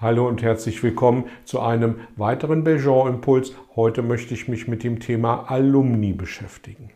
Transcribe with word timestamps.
Hallo 0.00 0.26
und 0.26 0.42
herzlich 0.42 0.82
willkommen 0.82 1.26
zu 1.44 1.60
einem 1.60 2.00
weiteren 2.16 2.64
Belgian-Impuls. 2.64 3.54
Heute 3.76 4.02
möchte 4.02 4.34
ich 4.34 4.48
mich 4.48 4.66
mit 4.66 4.82
dem 4.82 4.98
Thema 4.98 5.48
Alumni 5.48 6.12
beschäftigen. 6.12 6.90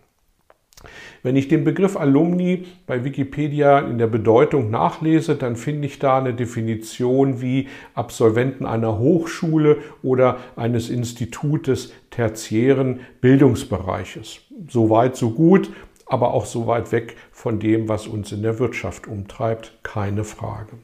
Wenn 1.23 1.37
ich 1.37 1.47
den 1.47 1.63
Begriff 1.63 1.97
Alumni 1.97 2.67
bei 2.89 3.05
Wikipedia 3.05 3.79
in 3.79 3.99
der 3.99 4.09
Bedeutung 4.09 4.71
nachlese, 4.71 5.37
dann 5.37 5.55
finde 5.55 5.87
ich 5.87 6.01
da 6.01 6.19
eine 6.19 6.35
Definition 6.35 7.41
wie 7.41 7.69
Absolventen 7.95 8.67
einer 8.67 8.99
Hochschule 8.99 9.79
oder 10.03 10.39
eines 10.57 10.91
Institutes 10.91 11.93
tertiären 12.11 12.99
Bildungsbereiches. 13.21 14.41
Soweit, 14.69 15.15
so 15.15 15.31
gut, 15.31 15.71
aber 16.07 16.35
auch 16.35 16.47
so 16.47 16.67
weit 16.67 16.91
weg 16.91 17.15
von 17.31 17.61
dem, 17.61 17.89
was 17.89 18.09
uns 18.09 18.33
in 18.33 18.43
der 18.43 18.59
Wirtschaft 18.59 19.07
umtreibt, 19.07 19.79
keine 19.85 20.25
Frage. 20.25 20.79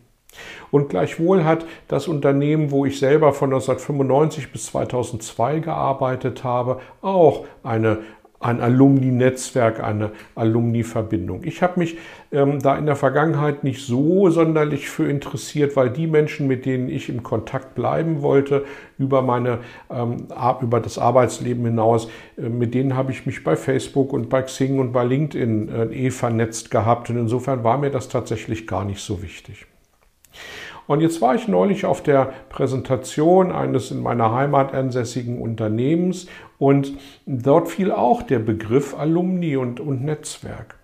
Und 0.70 0.88
gleichwohl 0.88 1.44
hat 1.44 1.66
das 1.88 2.08
Unternehmen, 2.08 2.70
wo 2.70 2.84
ich 2.84 2.98
selber 2.98 3.32
von 3.32 3.52
1995 3.52 4.52
bis 4.52 4.66
2002 4.66 5.60
gearbeitet 5.60 6.44
habe, 6.44 6.80
auch 7.00 7.44
eine 7.62 7.98
ein 8.44 8.60
Alumni-Netzwerk, 8.60 9.82
eine 9.82 10.10
Alumni-Verbindung. 10.34 11.44
Ich 11.44 11.62
habe 11.62 11.80
mich 11.80 11.96
ähm, 12.30 12.60
da 12.60 12.76
in 12.76 12.84
der 12.84 12.94
Vergangenheit 12.94 13.64
nicht 13.64 13.86
so 13.86 14.28
sonderlich 14.28 14.90
für 14.90 15.08
interessiert, 15.08 15.76
weil 15.76 15.88
die 15.88 16.06
Menschen, 16.06 16.46
mit 16.46 16.66
denen 16.66 16.90
ich 16.90 17.08
im 17.08 17.22
Kontakt 17.22 17.74
bleiben 17.74 18.20
wollte, 18.20 18.66
über, 18.98 19.22
meine, 19.22 19.60
ähm, 19.90 20.28
über 20.60 20.80
das 20.80 20.98
Arbeitsleben 20.98 21.64
hinaus, 21.64 22.08
äh, 22.36 22.42
mit 22.42 22.74
denen 22.74 22.94
habe 22.94 23.12
ich 23.12 23.24
mich 23.24 23.42
bei 23.44 23.56
Facebook 23.56 24.12
und 24.12 24.28
bei 24.28 24.42
Xing 24.42 24.78
und 24.78 24.92
bei 24.92 25.04
LinkedIn 25.04 25.68
äh, 25.70 25.84
eh 26.06 26.10
vernetzt 26.10 26.70
gehabt. 26.70 27.08
Und 27.08 27.16
insofern 27.16 27.64
war 27.64 27.78
mir 27.78 27.90
das 27.90 28.10
tatsächlich 28.10 28.66
gar 28.66 28.84
nicht 28.84 29.00
so 29.00 29.22
wichtig. 29.22 29.66
Und 30.86 31.00
jetzt 31.00 31.20
war 31.22 31.34
ich 31.34 31.48
neulich 31.48 31.86
auf 31.86 32.02
der 32.02 32.32
Präsentation 32.50 33.52
eines 33.52 33.90
in 33.90 34.02
meiner 34.02 34.32
Heimat 34.32 34.74
ansässigen 34.74 35.40
Unternehmens 35.40 36.26
und 36.58 36.92
dort 37.26 37.68
fiel 37.68 37.90
auch 37.90 38.22
der 38.22 38.38
Begriff 38.38 38.94
Alumni 38.98 39.56
und, 39.56 39.80
und 39.80 40.04
Netzwerk. 40.04 40.78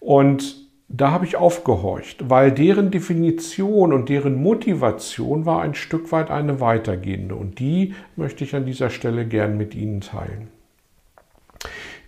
Und 0.00 0.68
da 0.88 1.12
habe 1.12 1.24
ich 1.24 1.36
aufgehorcht, 1.36 2.28
weil 2.28 2.50
deren 2.50 2.90
Definition 2.90 3.92
und 3.92 4.08
deren 4.08 4.42
Motivation 4.42 5.46
war 5.46 5.62
ein 5.62 5.74
Stück 5.74 6.10
weit 6.10 6.30
eine 6.30 6.60
weitergehende 6.60 7.36
und 7.36 7.60
die 7.60 7.94
möchte 8.16 8.42
ich 8.42 8.56
an 8.56 8.66
dieser 8.66 8.90
Stelle 8.90 9.24
gern 9.26 9.56
mit 9.56 9.76
Ihnen 9.76 10.00
teilen. 10.00 10.48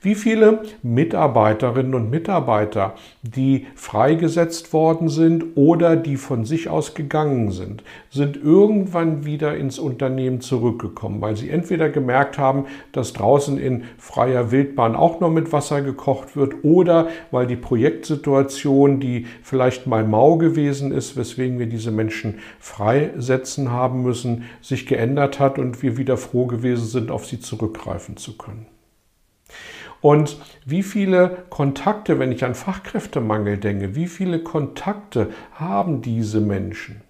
Wie 0.05 0.17
viele 0.17 0.63
Mitarbeiterinnen 0.83 1.95
und 1.95 2.11
Mitarbeiter, 2.11 2.95
die 3.23 3.69
freigesetzt 3.77 4.73
worden 4.73 5.09
sind 5.09 5.45
oder 5.55 5.95
die 5.95 6.17
von 6.17 6.45
sich 6.45 6.69
aus 6.69 6.95
gegangen 6.95 7.53
sind, 7.53 7.85
sind 8.11 8.37
irgendwann 8.37 9.25
wieder 9.25 9.57
ins 9.57 9.79
Unternehmen 9.79 10.41
zurückgekommen, 10.41 11.21
weil 11.21 11.37
sie 11.37 11.51
entweder 11.51 11.89
gemerkt 11.89 12.37
haben, 12.37 12.65
dass 12.91 13.13
draußen 13.13 13.59
in 13.59 13.85
freier 13.97 14.51
Wildbahn 14.51 14.97
auch 14.97 15.21
noch 15.21 15.31
mit 15.31 15.53
Wasser 15.53 15.83
gekocht 15.83 16.35
wird 16.35 16.65
oder 16.65 17.07
weil 17.31 17.47
die 17.47 17.55
Projektsituation, 17.55 18.99
die 18.99 19.29
vielleicht 19.45 19.87
mal 19.87 20.03
mau 20.03 20.37
gewesen 20.37 20.91
ist, 20.91 21.17
weswegen 21.17 21.61
wir 21.61 21.67
diese 21.67 21.93
Menschen 21.93 22.41
freisetzen 22.59 23.71
haben 23.71 24.03
müssen, 24.03 24.47
sich 24.63 24.87
geändert 24.87 25.39
hat 25.39 25.61
und 25.61 25.81
wir 25.81 25.97
wieder 25.97 26.17
froh 26.17 26.47
gewesen 26.47 26.87
sind, 26.87 27.13
auf 27.13 27.25
sie 27.25 27.39
zurückgreifen 27.39 28.17
zu 28.17 28.37
können. 28.37 28.72
Und 30.03 30.37
wie 30.67 30.83
viele 30.83 31.45
Kontakte, 31.49 32.19
wenn 32.19 32.33
ich 32.33 32.45
an 32.45 32.55
Fachkräftemangel 32.55 33.57
denke, 33.57 33.95
wie 33.95 34.09
viele 34.09 34.41
Kontakte 34.41 35.31
haben 35.55 36.03
diese 36.03 36.41
Menschen? 36.41 37.01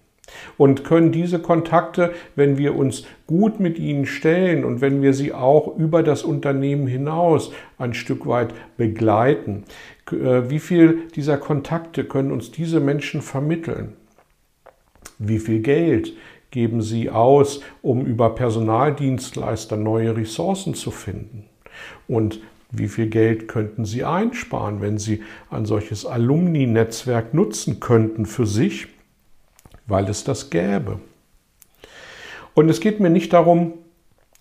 Und 0.56 0.84
können 0.84 1.10
diese 1.10 1.41
Kontakte, 1.41 2.12
wenn 2.36 2.56
wir 2.56 2.76
uns 2.76 3.04
gut 3.26 3.60
mit 3.60 3.78
ihnen 3.78 4.06
stellen 4.06 4.64
und 4.64 4.80
wenn 4.80 5.03
wir 5.03 5.14
sie 5.14 5.32
auch 5.32 5.76
über 5.76 6.03
das 6.03 6.22
Unternehmen 6.22 6.86
hinaus 6.86 7.53
ein 7.78 7.92
Stück 7.92 8.26
weit 8.26 8.54
begleiten, 8.76 9.64
äh, 10.10 10.48
wie 10.50 10.59
viel 10.59 11.09
dieser 11.14 11.38
Kontakte 11.38 12.04
können 12.04 12.30
uns 12.30 12.50
diese 12.50 12.80
Menschen 12.80 13.20
vermitteln? 13.20 13.94
Wie 15.19 15.38
viel 15.38 15.60
Geld 15.60 16.14
geben 16.50 16.82
sie 16.82 17.10
aus, 17.10 17.60
um 17.80 18.04
über 18.04 18.34
Personaldienstleister 18.34 19.76
neue 19.76 20.16
Ressourcen 20.16 20.74
zu 20.74 20.91
finden? 20.91 21.47
Und 22.06 22.41
wie 22.72 22.88
viel 22.88 23.09
Geld 23.09 23.49
könnten 23.49 23.84
Sie 23.84 24.03
einsparen, 24.03 24.81
wenn 24.81 24.99
Sie 24.99 25.22
ein 25.50 25.66
solches 25.66 26.06
Alumni-Netzwerk 26.06 27.34
nutzen 27.34 27.81
könnten 27.81 28.27
für 28.27 28.47
sich, 28.47 28.88
weil 29.87 30.09
es 30.09 30.25
das 30.25 30.50
gäbe? 30.50 30.99
Und 32.55 32.69
es 32.69 32.81
geht 32.81 32.99
mir 32.99 33.10
nicht 33.10 33.33
darum, 33.33 33.75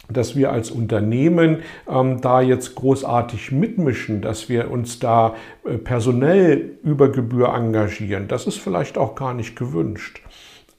dass 0.10 0.36
wir 0.36 0.52
als 0.52 0.72
Unternehmen 0.72 1.62
ähm, 1.90 2.22
da 2.22 2.42
jetzt 2.42 2.76
großartig 2.76 3.52
mitmischen, 3.52 4.22
dass 4.22 4.50
wir 4.50 4.72
uns 4.72 5.00
da 5.00 5.36
äh, 5.64 5.78
personell 5.78 6.78
über 6.84 7.10
Gebühr 7.10 7.54
engagieren. 7.54 8.28
Das 8.28 8.48
ist 8.48 8.58
vielleicht 8.58 8.98
auch 8.98 9.16
gar 9.16 9.34
nicht 9.34 9.56
gewünscht. 9.56 10.22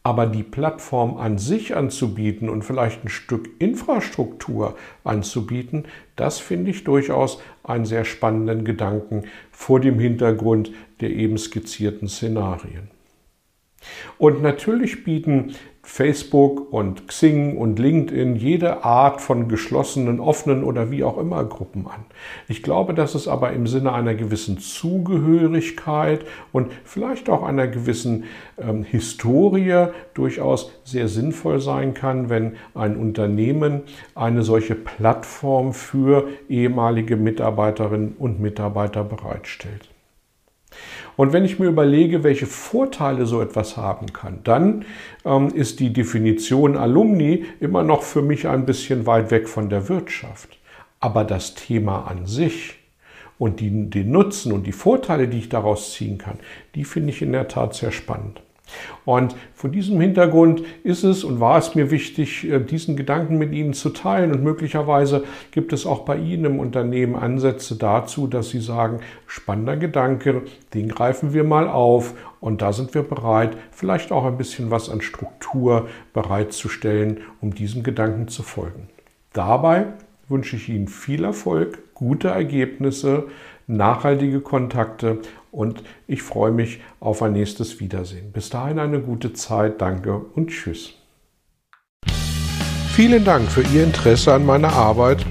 Aber 0.05 0.27
die 0.27 0.43
Plattform 0.43 1.17
an 1.17 1.39
sich 1.39 1.77
anzubieten 1.77 2.49
und 2.49 2.63
vielleicht 2.63 3.05
ein 3.05 3.09
Stück 3.09 3.49
Infrastruktur 3.61 4.77
anzubieten, 5.05 5.85
das 6.17 6.41
finde 6.41 6.73
ich 6.73 6.85
durchaus 6.85 7.41
einen 7.63 7.85
sehr 7.85 8.05
spannenden 8.05 8.65
Gedanken 8.65 9.25
vor 9.51 9.79
dem 9.79 9.99
Hintergrund 9.99 10.73
der 11.01 11.11
eben 11.11 11.39
skizzierten 11.39 12.09
Szenarien. 12.09 12.92
Und 14.19 14.43
natürlich 14.43 15.05
bieten 15.05 15.55
Facebook 15.85 16.73
und 16.73 17.09
Xing 17.09 17.57
und 17.57 17.79
LinkedIn 17.79 18.37
jede 18.37 18.85
Art 18.85 19.21
von 19.21 19.49
geschlossenen, 19.49 20.21
offenen 20.21 20.63
oder 20.63 20.93
wie 20.93 21.03
auch 21.03 21.19
immer 21.19 21.43
Gruppen 21.45 21.87
an. 21.89 22.05
Ich 22.47 22.63
glaube, 22.63 22.95
dass 22.95 23.17
es 23.17 23.27
aber 23.27 23.53
im 23.53 23.67
Sinne 23.67 23.93
einer 23.93 24.15
gewissen 24.15 24.59
Zugehörigkeit 24.59 26.25
und 26.53 26.71
vielleicht 26.85 27.29
auch 27.29 27.43
einer 27.43 27.67
gewissen 27.67 28.25
ähm, 28.59 28.85
Historie 28.85 29.89
durchaus 30.15 30.71
sehr 30.85 31.09
sinnvoll 31.09 31.61
sein 31.61 31.95
kann, 31.95 32.31
wenn 32.31 32.55
ein 32.75 32.97
Unternehmen 32.97 33.83
eine 34.15 34.43
solche 34.43 34.77
Plattform 34.77 35.73
für 35.73 36.29
ehemalige 36.49 37.17
Mitarbeiterinnen 37.17 38.15
und 38.19 38.41
Mitarbeiter 38.41 39.03
bereitstellt. 39.03 39.92
Und 41.17 41.33
wenn 41.33 41.45
ich 41.45 41.59
mir 41.59 41.67
überlege, 41.67 42.25
welche 42.25 42.47
Vorteile 42.47 43.27
so 43.27 43.41
etwas 43.43 43.77
haben 43.77 44.13
kann, 44.13 44.41
dann 44.45 44.85
ähm, 45.25 45.49
ist 45.49 45.81
die 45.81 45.93
Definition 45.93 46.77
Alumni 46.77 47.45
immer 47.61 47.83
noch 47.83 48.03
für 48.03 48.23
mich 48.23 48.49
ein 48.49 48.67
bisschen 48.67 49.07
weit 49.07 49.31
weg 49.31 49.49
von 49.49 49.69
der 49.69 49.89
Wirtschaft. 49.89 50.59
Aber 51.01 51.25
das 51.25 51.55
Thema 51.55 52.07
an 52.07 52.27
sich 52.27 52.79
und 53.39 53.61
die, 53.61 53.91
den 53.91 54.11
Nutzen 54.11 54.53
und 54.53 54.67
die 54.67 54.73
Vorteile, 54.73 55.29
die 55.29 55.39
ich 55.39 55.49
daraus 55.49 55.93
ziehen 55.93 56.19
kann, 56.19 56.39
die 56.75 56.85
finde 56.85 57.11
ich 57.11 57.23
in 57.23 57.33
der 57.33 57.49
Tat 57.49 57.75
sehr 57.75 57.93
spannend. 57.93 58.41
Und 59.05 59.35
vor 59.55 59.71
diesem 59.71 60.01
Hintergrund 60.01 60.63
ist 60.85 61.03
es 61.03 61.25
und 61.25 61.41
war 61.41 61.59
es 61.59 61.75
mir 61.75 61.91
wichtig, 61.91 62.49
äh, 62.49 62.61
diesen 62.61 62.97
Gedanken 62.97 63.39
mit 63.39 63.53
Ihnen 63.53 63.75
zu 63.75 63.91
teilen. 63.91 64.33
Und 64.33 64.43
möglicherweise 64.43 65.25
gibt 65.51 65.73
es 65.73 65.87
auch 65.87 66.01
bei 66.01 66.17
Ihnen 66.17 66.45
im 66.45 66.59
Unternehmen 66.61 67.17
Ansätze 67.17 67.77
dazu, 67.77 68.27
dass 68.27 68.51
Sie 68.51 68.61
sagen, 68.61 69.01
spannender 69.27 69.77
Gedanke, 69.77 70.43
den 70.75 70.89
greifen 70.89 71.33
wir 71.33 71.45
mal 71.45 71.69
auf. 71.69 72.15
Und 72.41 72.63
da 72.63 72.73
sind 72.73 72.95
wir 72.95 73.03
bereit, 73.03 73.57
vielleicht 73.71 74.13
auch 74.13 74.25
ein 74.25 74.37
bisschen 74.37 74.71
was 74.71 74.89
an 74.89 75.01
Struktur 75.01 75.89
bereitzustellen, 76.13 77.21
um 77.41 77.55
diesem 77.55 77.83
Gedanken 77.83 78.29
zu 78.29 78.43
folgen. 78.43 78.89
Dabei 79.33 79.87
wünsche 80.29 80.57
ich 80.57 80.69
Ihnen 80.69 80.89
viel 80.89 81.25
Erfolg, 81.25 81.95
gute 81.95 82.29
Ergebnisse, 82.29 83.29
nachhaltige 83.67 84.41
Kontakte 84.41 85.19
und 85.51 85.83
ich 86.07 86.23
freue 86.23 86.53
mich 86.53 86.81
auf 87.01 87.23
ein 87.23 87.33
nächstes 87.33 87.81
Wiedersehen. 87.81 88.33
Bis 88.33 88.51
dahin 88.51 88.79
eine 88.79 89.01
gute 89.01 89.33
Zeit, 89.33 89.81
danke 89.81 90.17
und 90.17 90.51
tschüss. 90.51 90.95
Vielen 92.95 93.25
Dank 93.25 93.51
für 93.51 93.63
Ihr 93.75 93.85
Interesse 93.85 94.35
an 94.35 94.45
meiner 94.45 94.73
Arbeit 94.73 95.25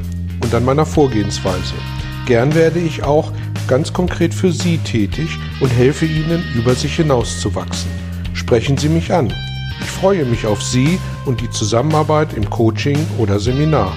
und 0.43 0.53
an 0.53 0.65
meiner 0.65 0.85
Vorgehensweise. 0.85 1.75
Gern 2.25 2.55
werde 2.55 2.79
ich 2.79 3.03
auch 3.03 3.31
ganz 3.67 3.93
konkret 3.93 4.33
für 4.33 4.51
Sie 4.51 4.77
tätig 4.79 5.37
und 5.59 5.69
helfe 5.69 6.05
Ihnen, 6.05 6.43
über 6.55 6.73
sich 6.73 6.95
hinauszuwachsen. 6.95 7.91
Sprechen 8.33 8.77
Sie 8.77 8.89
mich 8.89 9.13
an 9.13 9.31
Ich 9.79 9.89
freue 9.89 10.25
mich 10.25 10.45
auf 10.45 10.61
Sie 10.61 10.99
und 11.25 11.41
die 11.41 11.49
Zusammenarbeit 11.49 12.33
im 12.33 12.49
Coaching 12.49 12.97
oder 13.17 13.39
Seminar. 13.39 13.93